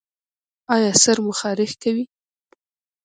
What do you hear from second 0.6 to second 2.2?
ایا سر مو خارښ کوي؟